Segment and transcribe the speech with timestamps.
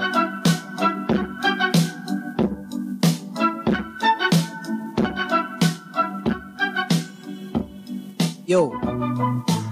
[0.00, 0.08] Yo,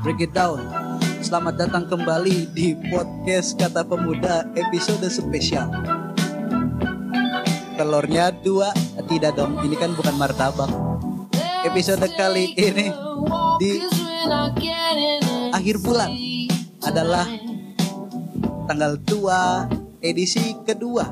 [0.00, 0.64] break it down.
[1.20, 5.68] Selamat datang kembali di podcast Kata Pemuda episode spesial.
[7.76, 8.72] Telurnya dua,
[9.12, 9.60] tidak dong.
[9.60, 10.72] Ini kan bukan martabak.
[11.68, 12.88] Episode kali ini
[13.60, 13.76] di
[15.52, 16.16] akhir bulan
[16.80, 17.28] adalah
[18.64, 21.08] tanggal 2 edisi kedua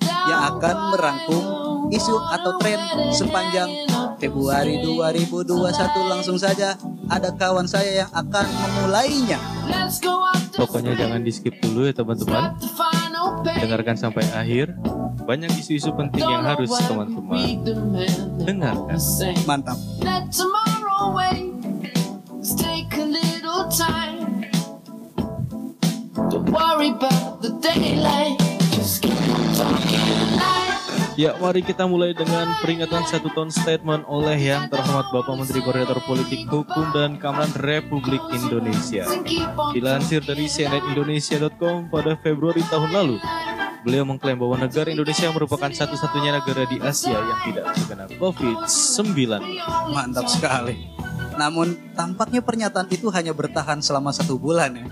[0.00, 1.44] yang akan merangkum
[1.92, 2.80] isu atau tren
[3.12, 3.68] sepanjang
[4.16, 5.44] Februari 2021
[6.08, 6.76] langsung saja
[7.08, 9.40] ada kawan saya yang akan memulainya.
[10.56, 12.56] Pokoknya jangan di skip dulu ya teman-teman.
[13.44, 14.76] Dengarkan sampai akhir.
[15.24, 17.64] Banyak isu-isu penting yang harus teman-teman
[18.44, 18.98] dengarkan.
[19.44, 19.76] Mantap.
[26.30, 27.29] Don't worry about
[31.20, 36.00] Ya, mari kita mulai dengan peringatan satu tahun statement oleh yang terhormat Bapak Menteri Koordinator
[36.08, 39.04] Politik Hukum dan Keamanan Republik Indonesia.
[39.76, 43.20] Dilansir dari cnnindonesia.com pada Februari tahun lalu,
[43.84, 49.12] beliau mengklaim bahwa negara Indonesia merupakan satu-satunya negara di Asia yang tidak terkena COVID-19.
[49.92, 50.99] Mantap sekali.
[51.40, 54.86] Namun tampaknya pernyataan itu hanya bertahan selama satu bulan ya.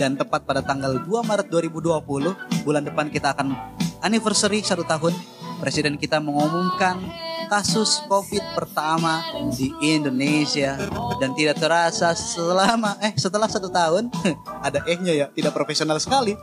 [0.00, 3.52] Dan tepat pada tanggal 2 Maret 2020, bulan depan kita akan
[4.00, 5.12] anniversary satu tahun.
[5.60, 7.04] Presiden kita mengumumkan
[7.52, 9.20] kasus COVID pertama
[9.52, 10.80] di Indonesia
[11.20, 14.08] dan tidak terasa selama eh setelah satu tahun
[14.66, 16.34] ada eh-nya ya tidak profesional sekali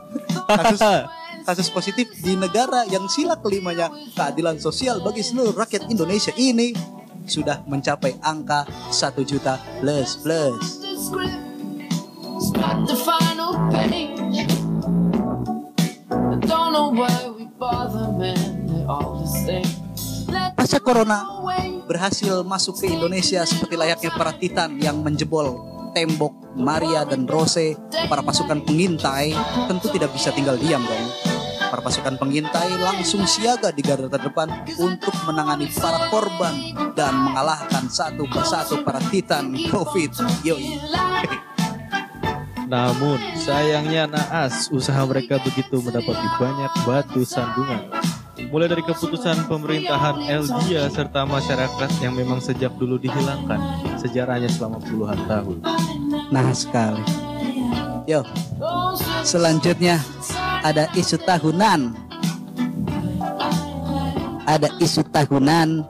[0.46, 0.80] kasus
[1.48, 7.62] kasus positif di negara yang sila kelimanya keadilan sosial bagi seluruh rakyat Indonesia ini sudah
[7.66, 10.82] mencapai angka 1 juta plus plus.
[20.52, 21.18] Pasca corona
[21.86, 25.58] berhasil masuk ke Indonesia seperti layaknya para titan yang menjebol
[25.92, 27.76] tembok Maria dan Rose
[28.08, 29.36] para pasukan pengintai.
[29.68, 31.31] Tentu tidak bisa tinggal diam dong
[31.72, 36.52] para pasukan pengintai langsung siaga di garda terdepan untuk menangani para korban
[36.92, 40.76] dan mengalahkan satu persatu para titan COVID yoi
[42.68, 47.92] Namun, sayangnya naas, usaha mereka begitu mendapati banyak batu sandungan.
[48.48, 53.60] Mulai dari keputusan pemerintahan Eldia serta masyarakat yang memang sejak dulu dihilangkan
[54.00, 55.60] sejarahnya selama puluhan tahun.
[56.32, 57.04] nah sekali
[58.08, 58.24] yo
[59.22, 60.00] selanjutnya
[60.62, 61.94] ada isu tahunan
[64.46, 65.86] ada isu tahunan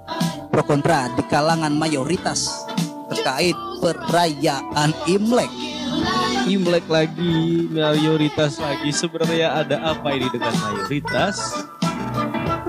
[0.49, 2.69] pro kontra di kalangan mayoritas
[3.13, 5.53] terkait perayaan Imlek.
[6.49, 8.89] Imlek lagi, mayoritas lagi.
[8.93, 11.37] Sebenarnya ada apa ini dengan mayoritas?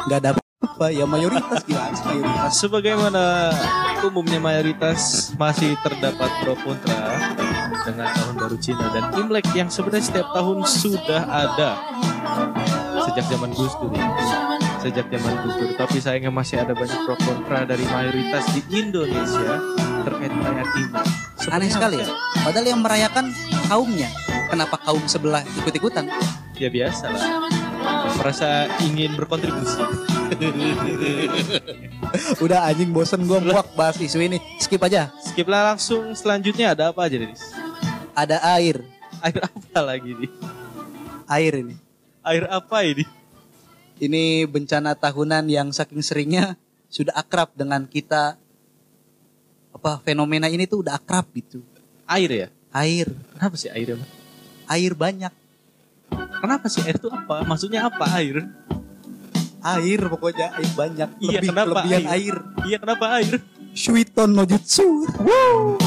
[0.07, 2.51] Gak ada apa ya mayoritas gimana mayoritas?
[2.59, 3.23] Sebagaimana
[4.03, 7.01] umumnya mayoritas masih terdapat pro kontra
[7.81, 11.69] dengan tahun baru Cina dan Imlek yang sebenarnya setiap tahun sudah ada
[13.09, 13.93] sejak zaman Gus Dur.
[14.83, 19.57] Sejak zaman Gus Dur, tapi sayangnya masih ada banyak pro kontra dari mayoritas di Indonesia
[20.03, 21.05] terkait perayaan Imlek.
[21.51, 22.07] Aneh sekali ya.
[22.43, 23.25] Padahal yang merayakan
[23.67, 24.09] kaumnya.
[24.47, 26.05] Kenapa kaum sebelah ikut-ikutan?
[26.61, 27.49] Ya biasa lah.
[28.21, 29.81] Merasa ingin berkontribusi.
[32.43, 34.37] Udah anjing bosen gue muak bahas isu ini.
[34.61, 35.09] Skip aja.
[35.19, 37.62] Skip lah langsung selanjutnya ada apa aja Denis?
[38.13, 38.81] Ada air.
[39.21, 40.31] Air apa lagi nih?
[41.25, 41.75] Air ini.
[42.21, 43.05] Air apa ini?
[43.97, 46.57] Ini bencana tahunan yang saking seringnya
[46.87, 48.37] sudah akrab dengan kita.
[49.73, 51.65] Apa fenomena ini tuh udah akrab gitu.
[52.05, 52.47] Air ya?
[52.69, 54.09] Air, Kenapa sih air emang?
[54.65, 55.33] air banyak.
[56.41, 57.45] Kenapa sih air itu apa?
[57.45, 58.49] Maksudnya apa air?
[59.63, 61.09] Air pokoknya air banyak.
[61.19, 62.11] Iya, Lebih kenapa kelebihan air?
[62.11, 62.35] air.
[62.65, 63.33] Iya kenapa air?
[63.73, 65.05] Shuiton no jutsu.
[65.17, 65.77] Woo!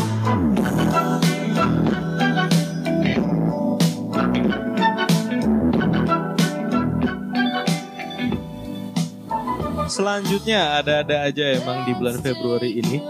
[9.96, 13.00] Selanjutnya ada-ada aja emang di bulan Februari ini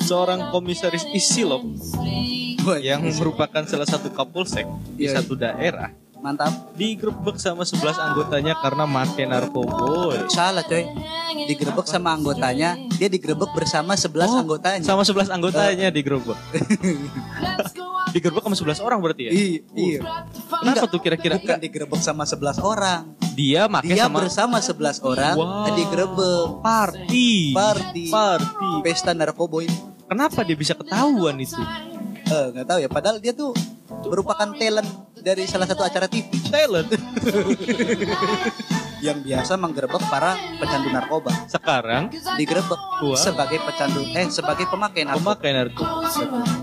[0.00, 1.60] seorang komisaris Isilop
[2.64, 4.64] Wah, yang merupakan salah satu kapolsek
[4.96, 5.20] di Iya.
[5.20, 6.72] satu daerah mantap.
[6.72, 10.24] digerebek sama 11 anggotanya karena make narkoba.
[10.32, 10.88] Salah coy.
[11.44, 14.80] Digerebek sama anggotanya, dia digerebek bersama 11 Oh, anggotanya.
[14.80, 16.38] Sama 11 anggotanya digerebek.
[18.16, 19.32] digerebek sama 11 orang berarti ya?
[19.36, 20.00] Iya, iya.
[20.48, 21.36] Kenapa tuh kira-kira?
[21.36, 23.04] Bukan digerebek sama 11 orang.
[23.34, 25.74] Dia make Dia sama bersama 11 orang Wow.
[25.74, 26.46] digerebek.
[26.62, 27.30] party.
[27.50, 28.04] Party.
[28.08, 28.70] Party.
[28.80, 29.66] Pesta narkoboy.
[30.06, 31.58] Kenapa dia bisa ketahuan itu?
[32.24, 32.88] Eh, nggak tahu ya.
[32.88, 33.50] Padahal dia tuh
[34.06, 34.86] merupakan talent
[35.18, 36.88] dari salah satu acara TV Talent.
[39.04, 41.28] yang biasa menggerebek para pecandu narkoba.
[41.44, 42.08] Sekarang
[42.40, 43.12] Digerebek Wah.
[43.12, 45.36] sebagai pecandu eh sebagai pemakai narkoba.
[45.36, 46.08] pemakai narkoba.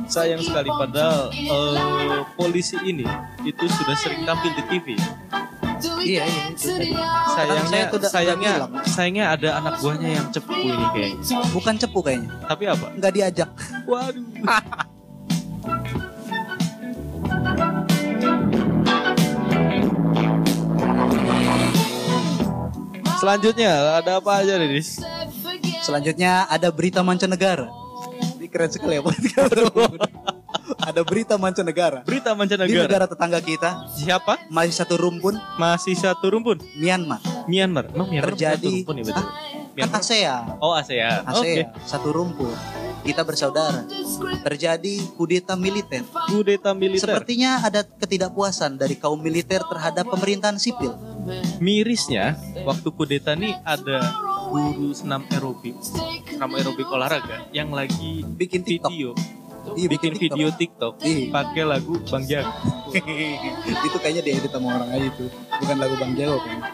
[0.09, 3.06] Sayang sekali padahal eh, polisi ini
[3.44, 4.88] itu sudah sering tampil di TV.
[6.01, 6.45] Iya, iya.
[7.30, 8.71] Sayangnya saya sayangnya bilang.
[8.89, 11.38] sayangnya ada anak buahnya yang cepu ini kayaknya.
[11.53, 12.30] Bukan cepu kayaknya.
[12.50, 12.88] Tapi apa?
[12.98, 13.50] Nggak diajak.
[13.86, 14.25] Waduh.
[23.21, 24.97] Selanjutnya ada apa aja nih, Dis?
[25.86, 27.69] Selanjutnya ada berita mancanegara.
[28.42, 29.06] Ini keren sekali ya
[30.81, 32.01] Ada berita mancanegara.
[32.01, 32.86] Berita Di mancanegara.
[32.86, 34.50] negara tetangga kita Siapa?
[34.50, 36.57] masih satu rumpun Masih satu rumpun.
[36.75, 37.22] Myanmar.
[37.45, 37.89] Myanmar.
[37.89, 39.22] Emang Myanmar Terjadi- satu rumpun ya betul?
[39.22, 39.30] Kan
[39.72, 40.00] Myanmar.
[40.00, 40.44] ASEAN.
[40.60, 41.19] Oh ASEAN.
[41.24, 41.31] Oke.
[41.31, 42.54] ASEAN satu rumpun.
[43.01, 43.81] Kita bersaudara.
[44.42, 46.06] Terjadi kudeta militer.
[46.28, 47.10] Kudeta militer.
[47.10, 50.94] Sepertinya ada ketidakpuasan dari kaum militer terhadap pemerintahan sipil.
[51.57, 54.06] Mirisnya waktu kudeta nih ada
[54.48, 55.78] guru senam aerobik,
[56.28, 58.92] senam aerobik olahraga yang lagi Bikin TikTok.
[58.92, 59.10] video,
[59.73, 60.23] Iya, bikin TikTok.
[60.27, 61.25] video TikTok Iya.
[61.29, 62.51] pakai lagu Bang Jago.
[63.88, 65.25] itu kayaknya diedit sama orang aja itu.
[65.31, 66.69] Bukan lagu Bang Jago kayaknya.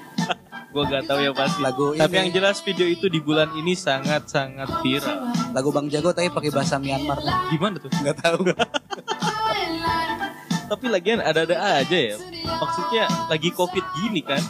[0.68, 1.60] Gue gak tahu ya pasti.
[1.60, 2.20] Lagu Tapi ini.
[2.20, 5.30] yang jelas video itu di bulan ini sangat sangat viral.
[5.52, 7.18] Lagu Bang Jago tapi pakai bahasa Myanmar.
[7.50, 7.90] Gimana tuh?
[7.90, 8.42] Nggak tahu.
[10.68, 12.20] Tapi lagian ada-ada aja ya.
[12.44, 14.44] Maksudnya lagi covid gini kan,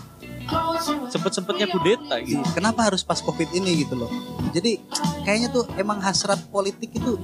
[1.08, 2.42] sempet-sempetnya kudeta gitu.
[2.42, 4.10] Iya, Kenapa harus pas Covid ini gitu loh.
[4.50, 4.82] Jadi
[5.22, 7.22] kayaknya tuh emang hasrat politik itu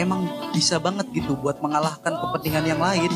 [0.00, 3.12] emang bisa banget gitu buat mengalahkan kepentingan yang lain.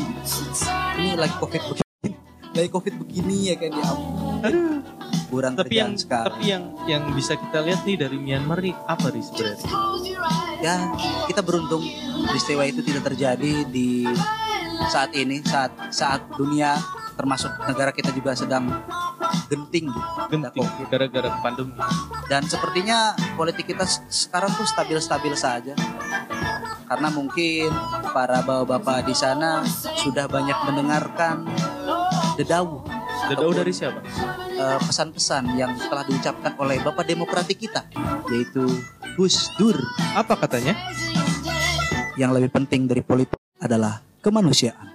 [0.95, 2.09] Ini lagi Covid begini.
[2.53, 3.85] Lagi Covid begini ya kan ya.
[3.85, 4.53] ampun.
[5.25, 6.25] Kurang Tapi yang sekali.
[6.29, 9.67] tapi yang yang bisa kita lihat nih dari Myanmar nih apa nih sebenarnya?
[10.63, 10.75] ya
[11.27, 11.83] kita beruntung
[12.23, 14.07] peristiwa itu tidak terjadi di
[14.87, 16.77] saat ini saat saat dunia
[17.15, 18.69] termasuk negara kita juga sedang
[19.47, 21.73] genting gitu, Genting gara-gara pandemi.
[22.27, 22.97] dan sepertinya
[23.35, 25.73] politik kita sekarang tuh stabil-stabil saja
[26.85, 27.69] karena mungkin
[28.13, 29.65] para bapak-bapak di sana
[29.99, 31.45] sudah banyak mendengarkan
[32.39, 32.85] dedauh
[33.25, 33.99] Dedau ataupun, dari siapa?
[34.55, 37.83] eh, pesan-pesan yang telah diucapkan oleh bapak demokratik kita
[38.29, 38.63] yaitu
[39.17, 39.75] Gus Dur
[40.13, 40.77] Apa katanya?
[42.15, 44.94] yang lebih penting dari politik adalah kemanusiaan